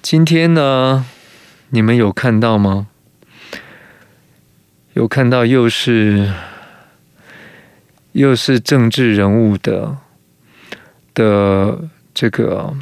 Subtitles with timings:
[0.00, 1.04] 今天呢，
[1.70, 2.86] 你们有看到吗？
[4.94, 6.32] 有看到又是
[8.12, 9.98] 又是政治人物的
[11.12, 12.74] 的这个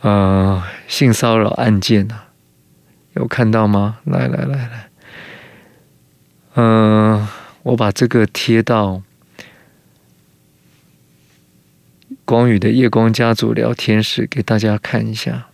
[0.00, 2.30] 呃性骚扰案件啊？
[3.12, 3.98] 有看到吗？
[4.04, 4.90] 来来来来，
[6.54, 7.28] 嗯、
[7.62, 9.02] 我把这个贴到。
[12.28, 15.46] 光宇的夜光家族聊天室，给大家看一下。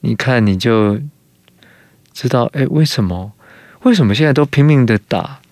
[0.00, 1.02] 你看，你就
[2.14, 3.34] 知道，哎，为什么？
[3.82, 5.42] 为什么现在都拼命的打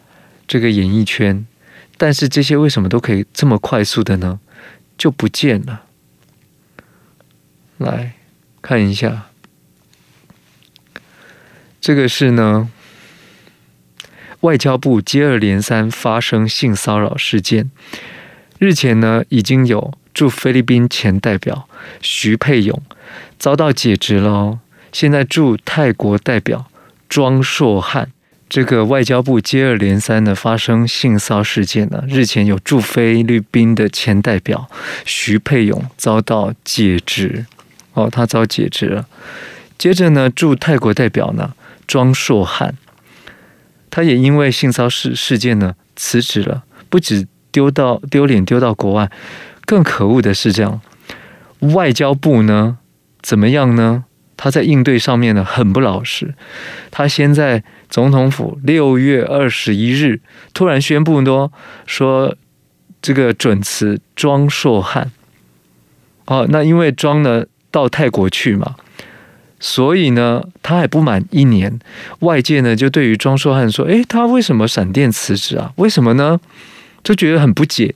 [0.48, 1.46] 这个演艺圈？
[1.98, 4.40] 但是这些为什么都可以这么快速的呢？
[4.96, 5.82] 就不见了。
[7.76, 8.14] 来
[8.62, 9.26] 看一下，
[11.82, 12.70] 这个是呢，
[14.40, 17.70] 外交部接二连三发生性骚扰事件。
[18.62, 21.68] 日前呢，已经有驻菲律宾前代表
[22.00, 22.80] 徐沛勇
[23.36, 24.60] 遭到解职了。
[24.92, 26.66] 现在驻泰国代表
[27.08, 28.12] 庄硕汉，
[28.48, 32.04] 这个外交部接二连三的发生性骚事件呢。
[32.06, 34.68] 日前有驻菲律宾的前代表
[35.04, 37.44] 徐沛勇遭到解职，
[37.94, 39.08] 哦，他遭解职了。
[39.76, 41.52] 接着呢，驻泰国代表呢
[41.88, 42.76] 庄硕汉，
[43.90, 47.26] 他也因为性骚事事件呢辞职了，不止。
[47.52, 49.10] 丢到丢脸丢到国外，
[49.66, 50.80] 更可恶的是这样，
[51.60, 52.78] 外交部呢
[53.20, 54.04] 怎么样呢？
[54.36, 56.34] 他在应对上面呢很不老实。
[56.90, 60.20] 他先在总统府六月二十一日
[60.52, 61.50] 突然宣布呢，
[61.86, 62.34] 说
[63.00, 65.12] 这个准辞庄硕汉。
[66.24, 68.74] 哦，那因为庄呢到泰国去嘛，
[69.60, 71.78] 所以呢他还不满一年，
[72.20, 75.72] 外界呢就对于庄硕汉说：“诶，他为什么闪电辞职啊？
[75.76, 76.40] 为什么呢？”
[77.02, 77.94] 就觉得很不解，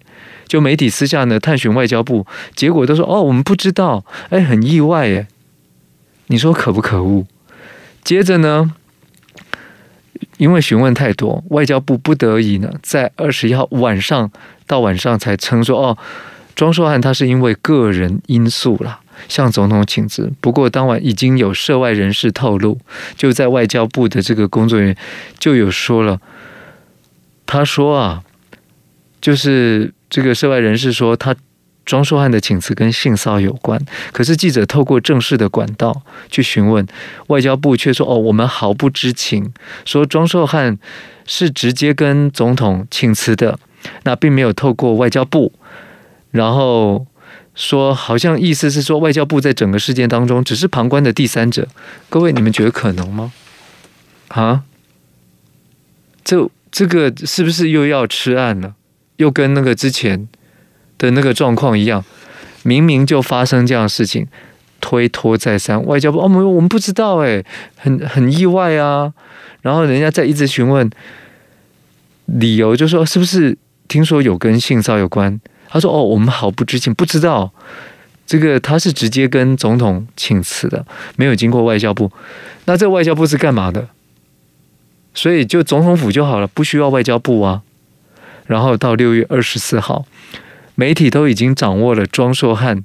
[0.49, 5.29] 就媒体私下呢探寻外交部，结果都说哦，我们不知道，哎，很意外耶。
[6.27, 7.25] 你说可不可恶？
[8.03, 8.73] 接着呢，
[10.39, 14.31] 因为询问太多，外交部不得已呢，在二十一号晚上
[14.67, 15.99] 到晚上才称说哦，
[16.57, 18.99] 庄硕汉他是因为个人因素啦，
[19.29, 20.33] 向总统请辞。
[20.41, 22.79] 不过当晚已经有涉外人士透露，
[23.17, 24.97] 就在外交部的这个工作人员
[25.39, 26.21] 就有说了，
[27.47, 28.25] 他说啊。
[29.27, 31.35] 就是这个涉外人士说，他
[31.85, 36.87] 庄硕汉的请辞跟性骚扰有关，可是记者透过正式的管道去询问，
[37.27, 39.53] 外交部却说：“哦，我们毫不知情。”
[39.85, 40.79] 说庄硕汉
[41.27, 43.59] 是直接跟总统请辞的，
[44.05, 45.53] 那并没有透过外交部。
[46.31, 47.05] 然后
[47.57, 51.67] 说，好像意思是说，外交部在整个事件当中只是旁观的第三者。
[52.09, 53.33] 各位，你们觉得可能吗？
[54.29, 54.63] 啊？
[56.23, 58.75] 这这个是不是又要吃案了？
[59.17, 60.29] 又跟那个之前
[60.99, 62.05] 的那个状况一样，
[62.63, 64.27] 明明就发生这样的事情，
[64.81, 67.45] 推脱再三，外交部哦，我们我们不知道哎，
[67.77, 69.13] 很很意外啊。
[69.63, 70.89] 然后人家再一直询问
[72.27, 73.57] 理由，就说是不是
[73.89, 75.41] 听说有跟性骚有关？
[75.69, 77.53] 他说哦，我们毫不知情，不知道
[78.27, 82.11] 这个他是直接跟总统请辞的，没有经过外交部。
[82.67, 83.89] 那这外交部是干嘛的？
[85.15, 87.63] 所以就总统府就好了，不需要外交部啊。
[88.47, 90.07] 然后到六月二十四号，
[90.75, 92.85] 媒体都已经掌握了庄硕汉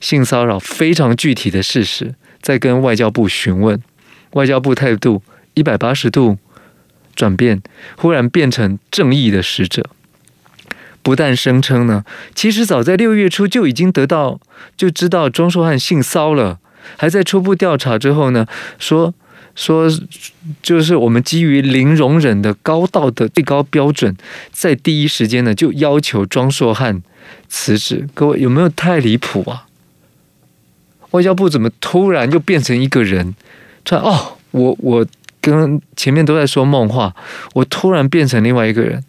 [0.00, 3.80] 性骚扰非常具体的事实，在跟外交部询问，
[4.32, 5.22] 外交部态度
[5.54, 6.38] 一百八十度
[7.14, 7.62] 转变，
[7.96, 9.88] 忽然变成正义的使者，
[11.02, 14.40] 不但声称呢，其实早在六月初就已经得到
[14.76, 16.58] 就知道庄硕汉性骚了，
[16.96, 18.46] 还在初步调查之后呢，
[18.78, 19.14] 说。
[19.56, 19.88] 说，
[20.62, 24.14] 就是我们基于零容忍的高道德最高标准，
[24.52, 27.02] 在第一时间呢就要求庄硕汉
[27.48, 28.06] 辞职。
[28.12, 29.66] 各位有没有太离谱啊？
[31.12, 33.34] 外交部怎么突然就变成一个人？
[33.82, 35.06] 突然哦，我我
[35.40, 37.16] 跟前面都在说梦话，
[37.54, 39.02] 我突然变成另外一个人。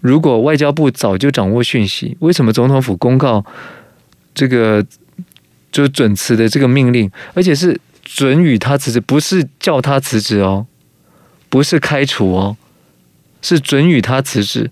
[0.00, 3.44] 如果外交部早就掌握讯息，为什么总统府公告
[4.32, 4.82] 这个
[5.70, 7.78] 就准辞的这个命令，而且是？
[8.12, 10.66] 准予他辞职，不是叫他辞职哦，
[11.48, 12.56] 不是开除哦，
[13.40, 14.68] 是准予他辞职。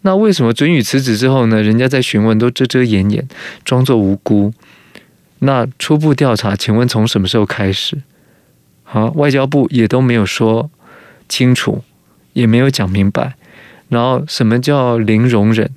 [0.00, 1.62] 那为什么准予辞职之后呢？
[1.62, 3.28] 人家在询问都遮遮掩掩，
[3.62, 4.54] 装作无辜。
[5.40, 8.00] 那初步调查，请问从什么时候开始？
[8.84, 10.70] 好，外交部也都没有说
[11.28, 11.84] 清楚，
[12.32, 13.34] 也没有讲明白。
[13.90, 15.70] 然后什么叫零容忍？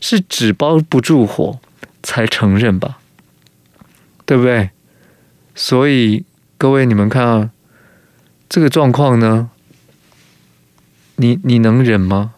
[0.00, 1.60] 是纸包不住火
[2.02, 2.98] 才承认吧？
[4.26, 4.70] 对不对？
[5.54, 6.24] 所以。
[6.60, 7.50] 各位，你们看啊，
[8.46, 9.48] 这个状况呢，
[11.16, 12.34] 你你能忍吗？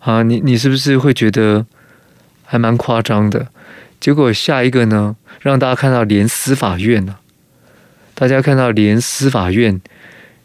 [0.00, 1.64] 啊，你你是不是会觉得
[2.44, 3.48] 还蛮夸张的？
[3.98, 7.16] 结果下一个呢，让大家看到连司法院呢、
[8.12, 9.80] 大家看到连司法院，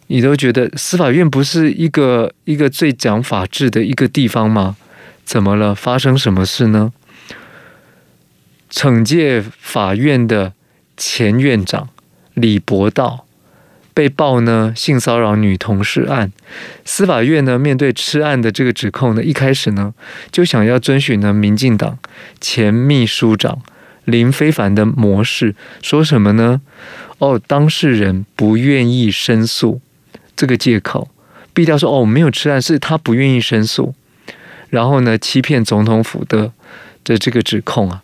[0.07, 4.77] 你都觉得司法院不是一个一个最讲法治的一个地方吗？
[5.25, 5.75] 怎么了？
[5.75, 6.93] 发生什么事呢？
[8.71, 10.53] 惩戒法院的
[10.95, 11.89] 前院长
[12.35, 13.25] 李博道
[13.93, 16.31] 被曝呢性骚扰女同事案，
[16.83, 19.93] 司法院呢面对吃案的这个指控呢，一开始呢
[20.31, 21.97] 就想要遵循呢民进党
[22.39, 23.61] 前秘书长
[24.03, 26.61] 林非凡的模式，说什么呢？
[27.19, 29.79] 哦，当事人不愿意申诉
[30.35, 31.09] 这个借口，
[31.53, 33.95] 避掉说哦没有吃案，是他不愿意申诉，
[34.69, 36.51] 然后呢欺骗总统府的
[37.05, 38.03] 的这个指控啊。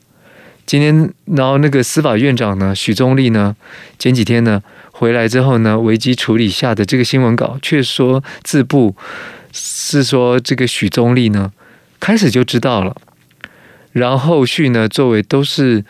[0.65, 3.55] 今天，然后那个司法院长呢，许宗力呢，
[3.99, 4.61] 前几天呢
[4.91, 8.95] 回来之后呢，危机处理下的这个新闻稿却说自曝
[9.51, 11.51] 是说这个许宗力呢
[11.99, 12.95] 开始就知道了，
[13.91, 15.83] 然后后续呢作为都是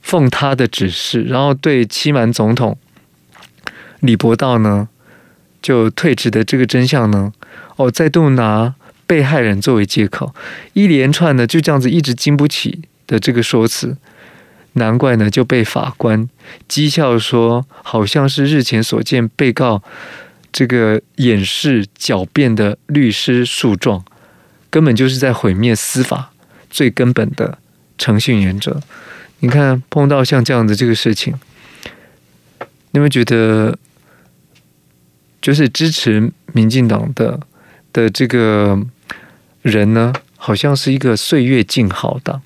[0.00, 2.78] 奉他的指示，然后对欺瞒总统
[4.00, 4.88] 李博道呢
[5.60, 7.32] 就退职的这个真相呢，
[7.76, 8.74] 哦再度拿
[9.06, 10.32] 被害人作为借口，
[10.74, 12.82] 一连串的就这样子一直经不起
[13.12, 13.98] 的这个说辞。
[14.74, 16.26] 难怪呢，就被法官
[16.66, 19.82] 讥笑说，好像是日前所见被告
[20.50, 24.02] 这个掩饰狡辩的律师诉状，
[24.70, 26.32] 根本就是在毁灭司法
[26.70, 27.58] 最根本的
[27.98, 28.80] 诚信原则。
[29.40, 31.34] 你看，碰到像这样的这个事情，
[32.92, 33.76] 你们觉得，
[35.42, 37.38] 就是支持民进党的
[37.92, 38.80] 的这个
[39.60, 42.40] 人呢，好像是一个岁月静好党。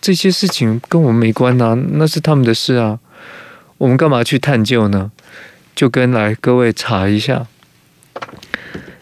[0.00, 2.98] 这些事情跟我们没关呐，那是他们的事啊，
[3.78, 5.12] 我们干嘛去探究呢？
[5.74, 7.46] 就跟来各位查一下，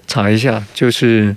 [0.06, 1.34] 查一下，就是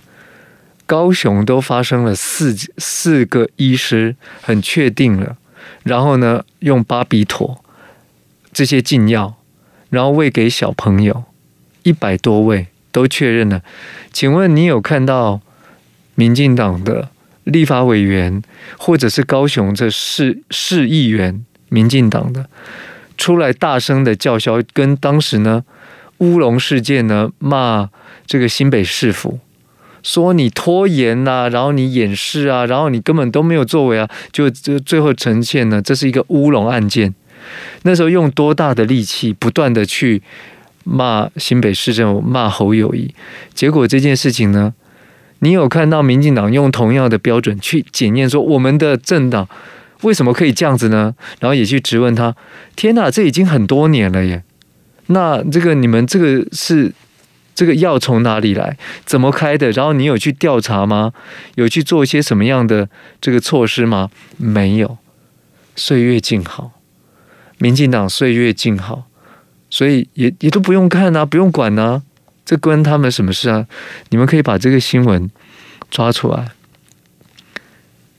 [0.86, 5.38] 高雄都发生了四四个医师很确定了，
[5.84, 7.64] 然后呢用巴比妥
[8.52, 9.36] 这些禁药，
[9.90, 11.24] 然后喂给小朋友
[11.84, 13.64] 一百多位都确认了，
[14.12, 15.40] 请问你有看到
[16.16, 17.10] 民进党的？
[17.50, 18.42] 立法委员，
[18.78, 22.48] 或者是高雄这市市议员，民进党的
[23.18, 25.64] 出来大声的叫嚣，跟当时呢
[26.20, 27.90] 乌龙事件呢骂
[28.26, 29.40] 这个新北市府，
[30.02, 37.14] 说你拖延呐、然后你掩饰啊，然后你根本都没有作为啊，就就最后呈现呢，这是一个乌龙案件。
[37.84, 40.22] 那时候用多大的力气，不断的去
[40.84, 43.14] 骂新北市政府，骂侯友谊，
[43.54, 44.74] 结果这件事情呢？
[45.40, 49.48] 你有看到民进党用同样的标准去检验说我们的政党
[50.02, 51.14] 为什么可以这样子呢？
[51.40, 52.36] 然后也去质问他，
[52.76, 54.44] 天哪，这已经很多年了耶！
[55.08, 56.94] 那这个你们这个是
[57.54, 58.78] 这个药从哪里来？
[59.06, 59.72] 怎么开的？
[59.72, 61.12] 然后你有去调查吗？
[61.56, 62.88] 有去做一些什么样的
[63.20, 64.10] 这个措施吗？
[64.38, 64.98] 没有，
[65.76, 66.72] 岁月静好，
[67.58, 69.04] 民进党岁月静好，
[69.70, 72.04] 所以也也都不用看啊，不用管啊。
[72.50, 73.68] 这关他们什么事啊？
[74.10, 75.30] 你们可以把这个新闻
[75.92, 76.50] 抓出来，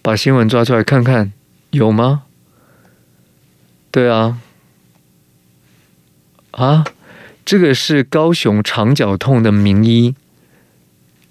[0.03, 1.33] 把新闻抓出来看看
[1.71, 2.23] 有吗？
[3.91, 4.39] 对啊，
[6.53, 6.85] 啊，
[7.45, 10.15] 这个是高雄肠绞痛的名医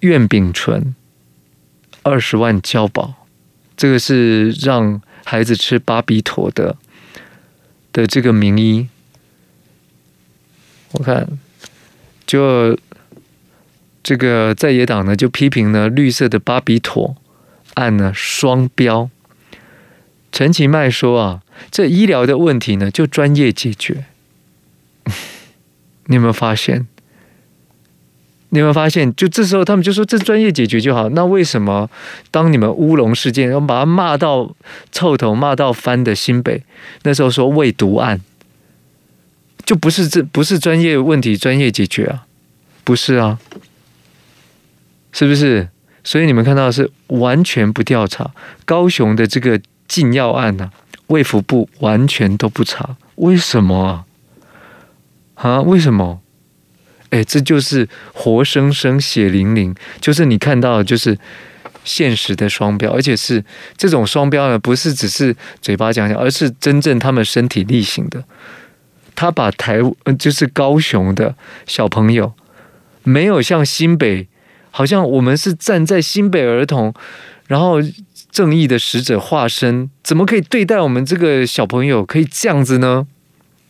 [0.00, 0.94] 苑秉淳，
[2.02, 3.26] 二十万交保，
[3.78, 6.76] 这个是让孩子吃巴比妥的
[7.94, 8.88] 的这个名医，
[10.92, 11.26] 我看
[12.26, 12.78] 就。
[14.02, 17.16] 这个在野党呢就批评呢绿色的巴比妥
[17.74, 19.10] 案呢双标。
[20.32, 24.04] 陈其迈说啊，这医疗的问题呢就专业解决。
[26.06, 26.86] 你有没有发现？
[28.50, 29.14] 你有没有发现？
[29.14, 31.08] 就这时候他们就说这专业解决就好。
[31.10, 31.88] 那为什么
[32.30, 34.54] 当你们乌龙事件，要把他骂到
[34.90, 36.64] 臭头、骂到翻的新北，
[37.02, 38.20] 那时候说未毒案，
[39.64, 42.26] 就不是这不是专业问题专业解决啊？
[42.82, 43.38] 不是啊？
[45.12, 45.68] 是不是？
[46.02, 48.30] 所以你们看到的是完全不调查
[48.64, 50.70] 高雄的这个禁药案呢、
[51.08, 54.06] 卫福部完全都不查，为什么啊？
[55.34, 55.60] 啊？
[55.60, 56.22] 为什么？
[57.10, 61.18] 哎，这就是活生生、血淋淋，就是你看到的就是
[61.84, 63.44] 现实的双标，而且是
[63.76, 68.24] 这种双标呢，不是只是嘴巴讲讲，而是真正他们身体力行的。
[69.14, 69.80] 他把台
[70.18, 71.34] 就是高雄的
[71.66, 72.32] 小朋友，
[73.02, 74.28] 没有像新北。
[74.70, 76.92] 好像我们是站在新北儿童，
[77.46, 77.76] 然后
[78.30, 83.06] 正义的使者化身，怎么可以对待我们这个小朋友可以这样子呢？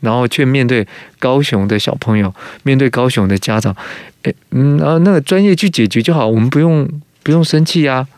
[0.00, 0.86] 然后却面对
[1.18, 3.76] 高雄的小朋友，面对高雄的家长，
[4.22, 6.88] 诶，嗯啊，那个专业去解决就好，我们不用
[7.22, 8.08] 不用生气呀，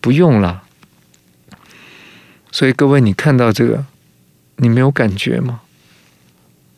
[0.00, 0.62] 不用啦。
[2.50, 3.84] 所以各位，你看到这个，
[4.56, 5.60] 你没有感觉吗？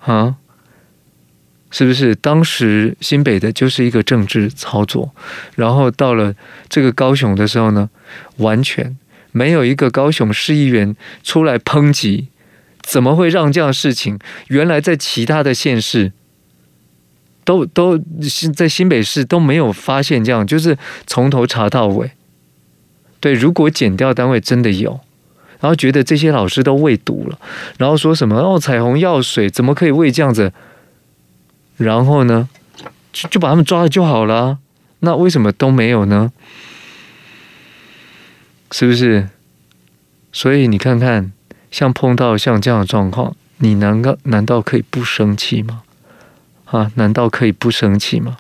[0.01, 0.37] 啊？
[1.71, 5.13] 是不是当时新北的就是一个政治操作，
[5.55, 6.35] 然后到了
[6.69, 7.89] 这个高雄的时候呢，
[8.39, 8.97] 完全
[9.33, 12.27] 没有一个高雄市议员出来抨击，
[12.83, 14.19] 怎么会让这样的事情？
[14.49, 16.13] 原来在其他的县市
[17.45, 17.99] 都都
[18.55, 22.11] 在新北市都没有发现这样，就是从头查到尾。
[23.21, 24.99] 对，如果减调单位真的有，
[25.61, 27.39] 然后觉得这些老师都喂毒了，
[27.79, 30.53] 然后说什么哦，彩虹药水怎么可以喂这样子？
[31.81, 32.47] 然后呢，
[33.11, 34.59] 就就把他们抓了就好了。
[35.01, 36.31] 那为什么都没有呢？
[38.71, 39.31] 是不是？
[40.31, 41.33] 所以你看看，
[41.71, 45.83] 像碰到像这样的状况，你难道难道可以不生气吗？
[46.67, 48.37] 啊，难道可以不生气吗？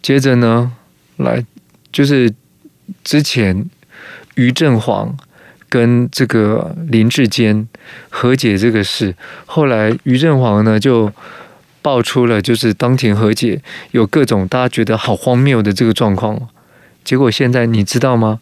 [0.00, 0.72] 接着呢，
[1.16, 1.44] 来
[1.92, 2.34] 就是
[3.04, 3.68] 之前
[4.36, 5.16] 于正煌
[5.68, 7.68] 跟这个林志坚
[8.08, 11.12] 和解这个事，后来于正煌呢就
[11.82, 16.48] 爆出了，就是当庭和解有各种大家觉得好荒谬的这个状况。
[17.04, 18.40] 结果现在你知道吗？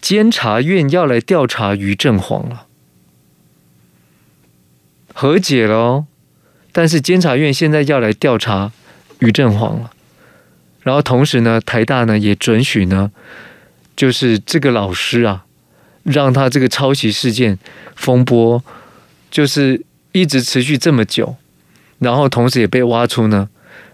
[0.00, 2.66] 监察院要来调查于正煌了，
[5.14, 6.04] 和解了，
[6.72, 8.72] 但是监察院现在要来调查
[9.20, 9.90] 于正煌了，
[10.82, 13.10] 然后同时呢，台大呢也准许呢，
[13.96, 15.46] 就是这个老师啊。
[16.04, 17.58] 让他这个抄袭事件
[17.96, 18.62] 风波
[19.30, 19.82] 就是
[20.12, 21.36] 一直持续这么久，
[21.98, 23.48] 然后同时也被挖出呢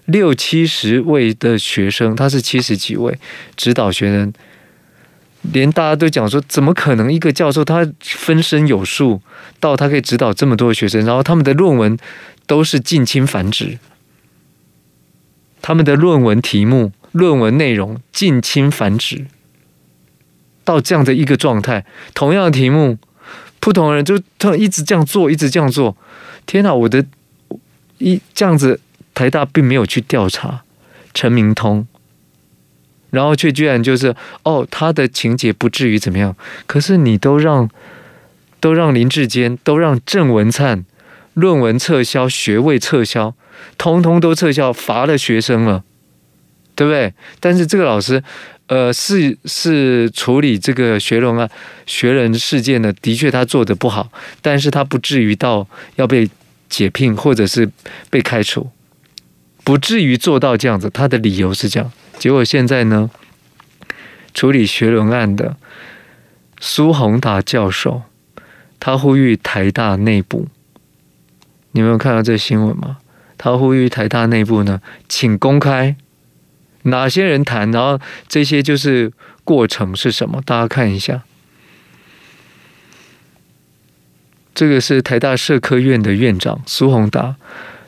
[0.07, 3.17] 六七十位的学生，他是七十几位
[3.57, 4.33] 指导学生，
[5.43, 9.23] 连大家都讲说，怎么可能一个教授他分身有术，
[9.61, 11.97] 到他可以指导这么多学生，然后他们的论文
[12.47, 13.79] 都是近亲繁殖，
[15.62, 19.26] 他们的论文题目、论文内容近亲繁殖。
[20.64, 22.99] 到这样的一个状态，同样的题目，
[23.59, 25.97] 不同人就他一直这样做，一直这样做。
[26.47, 27.05] 天哪，我的
[27.99, 28.81] 一这样子，
[29.14, 30.62] 台大并没有去调查
[31.12, 31.87] 陈明通，
[33.11, 34.14] 然后却居然就是
[34.45, 36.37] 哦，他的情节不至于怎么样。
[36.67, 37.69] 可是你都让
[38.61, 40.85] 都让林志坚，都让郑文灿
[41.35, 43.35] 论文撤销，学位撤销，
[43.79, 45.85] 通通都撤销，罚了学生了，
[46.75, 47.14] 对不对？
[47.40, 48.23] 但是这个老师。
[48.71, 51.50] 呃，是是处理这个学伦啊
[51.87, 56.31] 学人事件呢，的确他做的不好，但是他不至于到要被
[56.69, 57.69] 解聘或者是
[58.11, 58.71] 被开除，
[59.65, 60.89] 不至于做到这样子。
[60.89, 63.11] 他的理由是这样，结果现在呢，
[64.33, 65.57] 处理学伦案的
[66.61, 68.05] 苏宏达教授，
[68.79, 70.47] 他呼吁台大内部，
[71.73, 72.99] 你们有看到这新闻吗？
[73.37, 75.97] 他呼吁台大内部呢，请公开。
[76.83, 77.71] 哪些人谈？
[77.71, 79.13] 然后这些就是
[79.45, 80.41] 过程是什么？
[80.45, 81.23] 大家看一下，
[84.55, 87.37] 这个是台大社科院的院长苏宏达，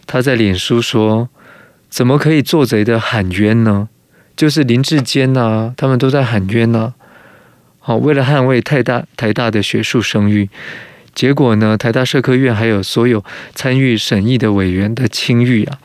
[0.07, 1.29] 他在脸书说
[1.89, 3.89] ：“怎么可以做贼的喊冤呢？
[4.37, 6.95] 就是林志坚呐，他们都在喊冤呐。
[7.79, 10.49] 好，为了捍卫台大台大的学术声誉，
[11.15, 15.79] 结果呢，台大社科院还有所有参与审议的委员的清誉啊，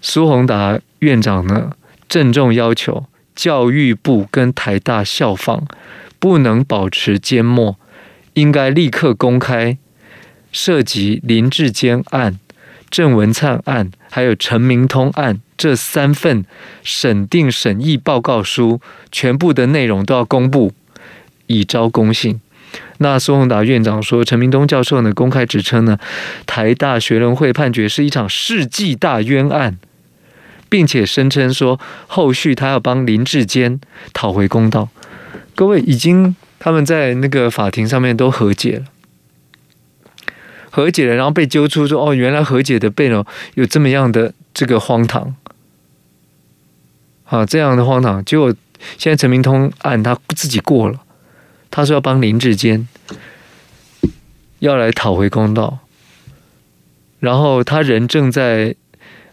[0.00, 1.72] 苏宏达院长呢？”
[2.08, 5.66] 郑重要求教育部跟台大校方
[6.18, 7.78] 不能保持缄默，
[8.34, 9.76] 应该立刻公开
[10.50, 12.38] 涉及林志坚案、
[12.88, 16.44] 郑文灿案，还有陈明通案这三份
[16.82, 18.80] 审定审议报告书，
[19.12, 20.72] 全部的内容都要公布，
[21.46, 22.40] 以昭公信。
[22.98, 25.98] 那苏宏达院长说，陈明通教授呢公开指称呢，
[26.46, 29.78] 台大学伦会判决是一场世纪大冤案。
[30.68, 33.80] 并且声称说，后续他要帮林志坚
[34.12, 34.88] 讨回公道。
[35.54, 38.84] 各位，已经他们在那个法庭上面都和解了，
[40.70, 45.34] 和解了，然后被揪出说，哦，原来和解的背后有这么样的这个荒唐，
[47.24, 48.24] 啊，这样的荒唐。
[48.24, 48.54] 结果
[48.98, 51.00] 现在陈明通案他自己过了，
[51.70, 52.86] 他说要帮林志坚
[54.58, 55.78] 要来讨回公道，
[57.20, 58.74] 然后他人正在。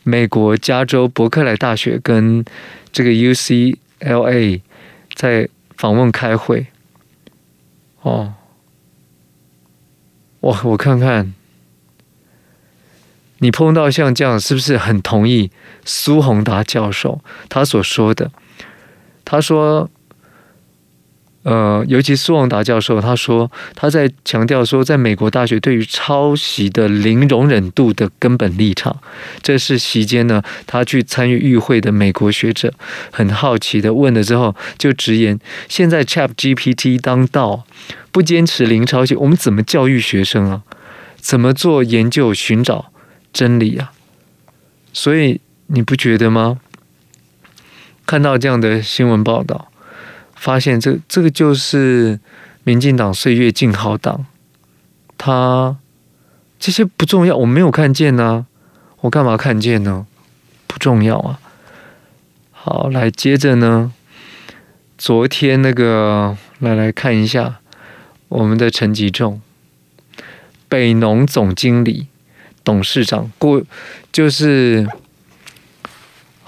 [0.03, 2.43] 美国加州伯克莱大学跟
[2.91, 4.61] 这个 UCLA
[5.15, 6.67] 在访问开会，
[8.01, 8.33] 哦，
[10.41, 11.33] 我我看看，
[13.39, 15.51] 你碰到像这样是不是很同意
[15.85, 18.31] 苏宏达教授他所说的？
[19.25, 19.89] 他说
[21.43, 28.97] 呃，尤其苏旺达教授，他说他在强调说，在美国大学对于抄袭的零容忍度的根本立场，
[29.41, 32.73] 这是席间呢，他去参与与会的美国学者
[33.11, 37.65] 很好奇的问了之后，就直言：现在 ChatGPT 当道，
[38.13, 40.61] 不坚持零抄袭，我们怎么教育学生啊？
[41.17, 42.91] 怎么做研究寻找
[43.33, 43.91] 真理啊？
[44.93, 46.59] 所以你不觉得吗？
[48.05, 49.69] 看到这样的新闻报道。
[50.43, 52.19] 发现这这个就是
[52.65, 54.25] 民进党岁月静好党，
[55.17, 55.77] 他
[56.59, 58.45] 这些不重要，我没有看见呢、
[58.99, 60.05] 我干嘛看见呢？
[60.67, 61.39] 不重要啊。
[62.51, 63.93] 好，来接着呢，
[64.97, 67.61] 昨天那个来来看一下
[68.27, 69.39] 我们的陈吉仲，
[70.67, 72.07] 北农总经理、
[72.65, 73.63] 董事长过
[74.11, 74.85] 就是。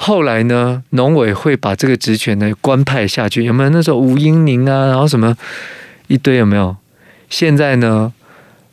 [0.07, 3.71] 后来呢，农委会把这个职权呢官派下去，有没有？
[3.71, 5.35] 那时候吴英宁啊，然后什么
[6.05, 6.77] 一堆有没有？
[7.27, 8.13] 现在呢，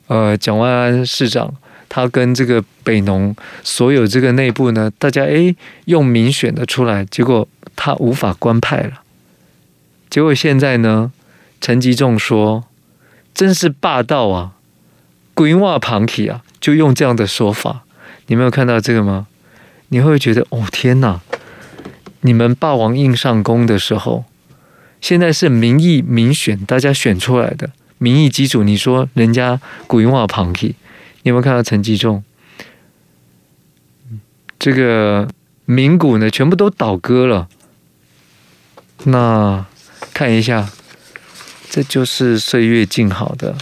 [0.08, 1.54] 呃，蒋万安市长
[1.88, 9.00] 他跟这个北农所有这个内部呢，大家诶用民选的出来，结果他无法官派了。
[10.10, 11.10] 结果现在呢，
[11.62, 12.64] 陈吉仲说
[13.32, 14.52] 真是霸道啊，
[15.32, 17.84] 鬼话旁体啊，就用这样的说法，
[18.26, 19.28] 你没有看到这个吗？
[19.92, 21.20] 你会觉得哦天哪！
[22.22, 24.24] 你们霸王硬上弓的时候，
[25.02, 28.62] 现在是民意民选，大家选出来的民意基础。
[28.62, 30.76] 你说人家古云话旁体，
[31.24, 32.24] 你有没有看到陈吉仲？
[34.58, 35.28] 这个
[35.66, 37.46] 民股呢，全部都倒戈了。
[39.04, 39.66] 那
[40.14, 40.70] 看一下，
[41.68, 43.54] 这就是岁月静好的